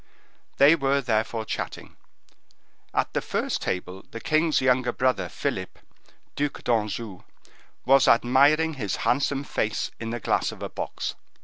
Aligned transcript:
They 0.57 0.73
were 0.75 0.99
therefore 0.99 1.45
chatting. 1.45 1.95
At 2.91 3.13
the 3.13 3.21
first 3.21 3.61
table, 3.61 4.03
the 4.09 4.19
king's 4.19 4.59
younger 4.59 4.91
brother, 4.91 5.29
Philip, 5.29 5.77
Duc 6.35 6.63
d'Anjou, 6.63 7.21
was 7.85 8.07
admiring 8.07 8.73
his 8.73 8.95
handsome 9.05 9.43
face 9.43 9.91
in 9.99 10.09
the 10.09 10.19
glass 10.19 10.51
of 10.51 10.63
a 10.63 10.69
box. 10.69 11.13